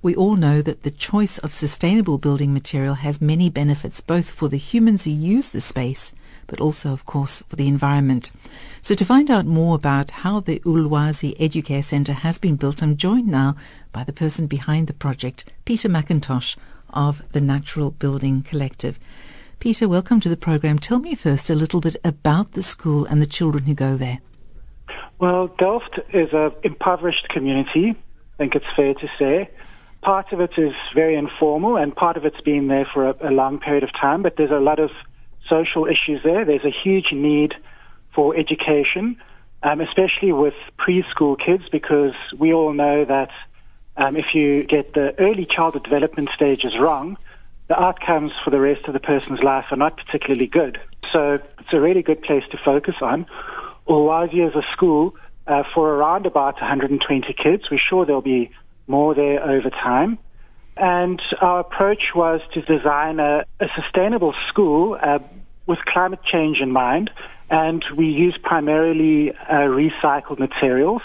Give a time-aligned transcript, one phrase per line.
[0.00, 4.48] We all know that the choice of sustainable building material has many benefits, both for
[4.48, 6.12] the humans who use the space,
[6.46, 8.30] but also, of course, for the environment.
[8.80, 12.96] So to find out more about how the Ulwazi Educare Centre has been built, I'm
[12.96, 13.56] joined now
[13.92, 16.56] by the person behind the project, Peter McIntosh
[16.90, 19.00] of the Natural Building Collective.
[19.58, 20.78] Peter, welcome to the program.
[20.78, 24.20] Tell me first a little bit about the school and the children who go there.
[25.18, 29.50] Well, Delft is an impoverished community, I think it's fair to say.
[30.00, 33.32] Part of it is very informal, and part of it's been there for a, a
[33.32, 34.90] long period of time, but there's a lot of
[35.48, 36.44] social issues there.
[36.44, 37.56] There's a huge need
[38.14, 39.16] for education,
[39.64, 43.30] um, especially with preschool kids, because we all know that
[43.96, 47.16] um, if you get the early childhood development stages wrong,
[47.66, 50.80] the outcomes for the rest of the person's life are not particularly good.
[51.10, 53.26] So it's a really good place to focus on.
[53.88, 57.70] Ulwazi is a school uh, for around about 120 kids.
[57.70, 58.50] We're sure there'll be
[58.86, 60.18] more there over time.
[60.76, 65.18] And our approach was to design a, a sustainable school uh,
[65.66, 67.10] with climate change in mind.
[67.50, 71.02] And we use primarily uh, recycled materials.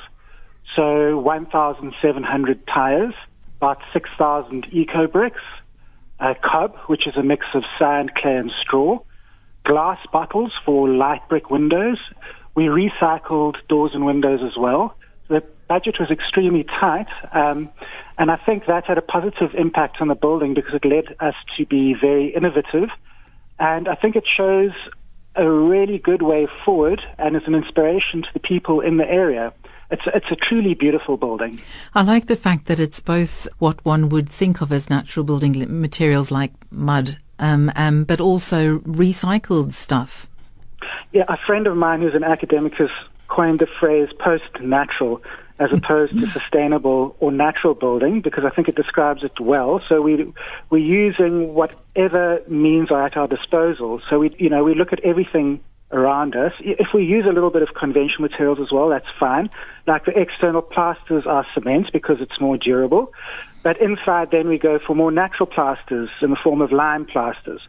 [0.75, 3.13] So 1,700 tires,
[3.57, 5.41] about 6,000 eco bricks,
[6.19, 8.99] a cob, which is a mix of sand, clay, and straw,
[9.63, 11.97] glass bottles for light brick windows.
[12.55, 14.95] We recycled doors and windows as well.
[15.27, 17.69] The budget was extremely tight, um,
[18.17, 21.35] and I think that had a positive impact on the building because it led us
[21.57, 22.89] to be very innovative.
[23.59, 24.71] And I think it shows
[25.35, 29.53] a really good way forward and is an inspiration to the people in the area.
[29.89, 31.59] It's, it's a truly beautiful building.
[31.93, 35.81] I like the fact that it's both what one would think of as natural building
[35.81, 40.27] materials like mud, um, um, but also recycled stuff.
[41.11, 42.89] Yeah, a friend of mine who's an academic has
[43.27, 45.21] coined the phrase post-natural
[45.59, 45.77] as mm-hmm.
[45.77, 49.81] opposed to sustainable or natural building because I think it describes it well.
[49.87, 50.33] So we
[50.69, 54.01] we're using whatever means are at our disposal.
[54.09, 56.53] So we you know we look at everything around us.
[56.59, 59.49] If we use a little bit of conventional materials as well, that's fine.
[59.85, 63.13] Like the external plasters are cement because it's more durable.
[63.61, 67.61] But inside then we go for more natural plasters in the form of lime plasters.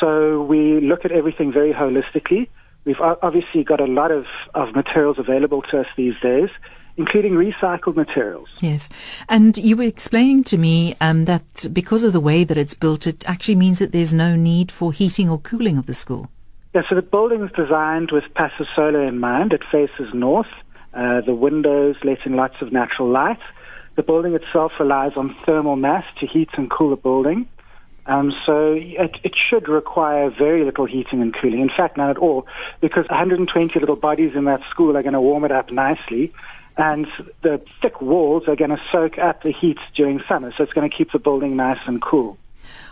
[0.00, 2.48] So we look at everything very holistically.
[2.84, 6.50] We've obviously got a lot of, of materials available to us these days,
[6.96, 8.48] including recycled materials.
[8.60, 8.88] Yes.
[9.28, 13.06] And you were explaining to me um, that because of the way that it's built,
[13.06, 16.28] it actually means that there's no need for heating or cooling of the school.
[16.74, 19.52] Yeah, so the building is designed with passive solar in mind.
[19.52, 20.48] It faces north.
[20.92, 23.40] Uh, the windows let in lots of natural light.
[23.96, 27.48] The building itself relies on thermal mass to heat and cool the building.
[28.06, 31.60] Um, so it, it, should require very little heating and cooling.
[31.60, 32.46] In fact, none at all,
[32.80, 36.30] because 120 little bodies in that school are going to warm it up nicely,
[36.76, 37.06] and
[37.40, 40.52] the thick walls are going to soak up the heat during summer.
[40.54, 42.36] So it's going to keep the building nice and cool.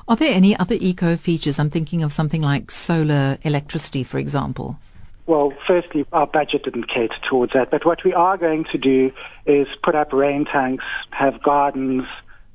[0.09, 1.59] Are there any other eco features?
[1.59, 4.79] I'm thinking of something like solar electricity, for example.
[5.27, 7.71] Well, firstly, our budget didn't cater towards that.
[7.71, 9.13] But what we are going to do
[9.47, 12.05] is put up rain tanks, have gardens.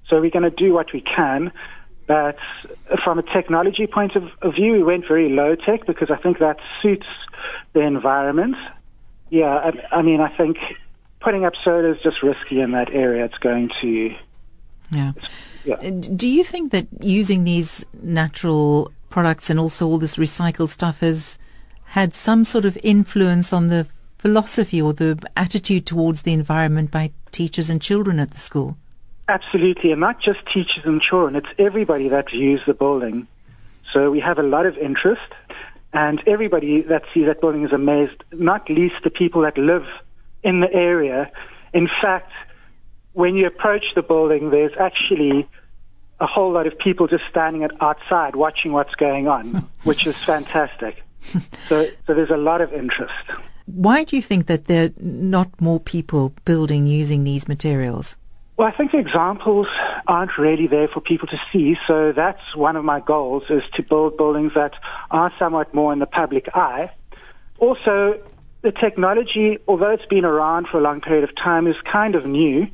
[0.09, 1.51] So we're going to do what we can.
[2.07, 2.37] But
[3.03, 6.57] from a technology point of view, we went very low tech because I think that
[6.81, 7.07] suits
[7.73, 8.55] the environment.
[9.29, 10.57] Yeah, I, I mean, I think
[11.19, 13.25] putting up solar is just risky in that area.
[13.25, 14.15] It's going to.
[14.89, 15.11] Yeah.
[15.65, 15.75] yeah.
[15.75, 21.01] Uh, do you think that using these natural products and also all this recycled stuff
[21.01, 21.37] has
[21.87, 23.85] had some sort of influence on the
[24.17, 28.77] philosophy or the attitude towards the environment by teachers and children at the school?
[29.29, 33.27] Absolutely, and not just teachers and children, it's everybody that views the building.
[33.91, 35.33] So we have a lot of interest,
[35.93, 39.85] and everybody that sees that building is amazed, not least the people that live
[40.43, 41.31] in the area.
[41.73, 42.31] In fact,
[43.13, 45.47] when you approach the building, there's actually
[46.19, 51.03] a whole lot of people just standing outside watching what's going on, which is fantastic.
[51.67, 53.13] so, so there's a lot of interest.
[53.65, 58.15] Why do you think that there are not more people building using these materials?
[58.57, 59.67] Well, I think the examples
[60.07, 61.77] aren't really there for people to see.
[61.85, 64.73] So that's one of my goals is to build buildings that
[65.11, 66.89] are somewhat more in the public eye.
[67.59, 68.19] Also,
[68.63, 72.25] the technology, although it's been around for a long period of time, is kind of
[72.25, 72.67] new.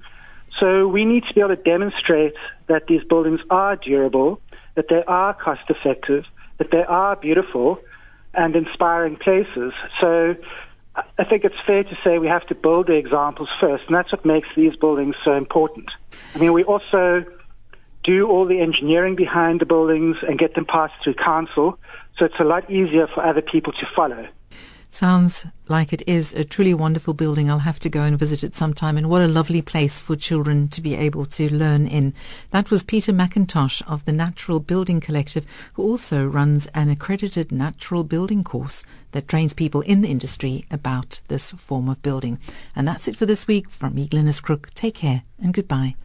[0.58, 2.36] So we need to be able to demonstrate
[2.68, 4.40] that these buildings are durable,
[4.76, 6.24] that they are cost effective,
[6.60, 7.80] that they are beautiful
[8.34, 9.74] and inspiring places.
[10.00, 10.38] So
[10.96, 14.12] I think it's fair to say we have to build the examples first, and that's
[14.12, 15.90] what makes these buildings so important.
[16.36, 17.26] I mean, we also
[18.04, 21.80] do all the engineering behind the buildings and get them passed through council,
[22.18, 24.28] so it's a lot easier for other people to follow.
[24.94, 27.50] Sounds like it is a truly wonderful building.
[27.50, 28.96] I'll have to go and visit it sometime.
[28.96, 32.14] And what a lovely place for children to be able to learn in.
[32.52, 38.04] That was Peter McIntosh of the Natural Building Collective, who also runs an accredited natural
[38.04, 42.38] building course that trains people in the industry about this form of building.
[42.76, 43.72] And that's it for this week.
[43.72, 45.96] From me, Glynis Crook, take care and goodbye.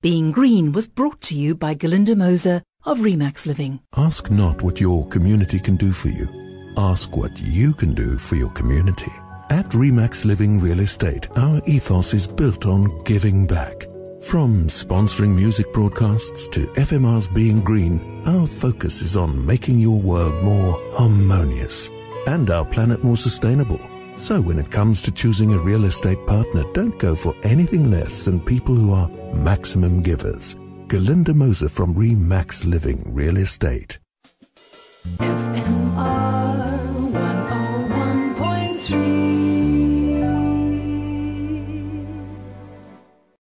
[0.00, 3.80] Being Green was brought to you by Galinda Moser of Remax Living.
[3.94, 8.36] Ask not what your community can do for you Ask what you can do for
[8.36, 9.12] your community.
[9.50, 13.86] At Remax Living Real Estate, our ethos is built on giving back.
[14.22, 20.42] From sponsoring music broadcasts to FMR's Being Green, our focus is on making your world
[20.42, 21.90] more harmonious
[22.26, 23.80] and our planet more sustainable.
[24.16, 28.24] So when it comes to choosing a real estate partner, don't go for anything less
[28.24, 30.54] than people who are maximum givers.
[30.86, 33.98] Galinda Moser from Remax Living Real Estate.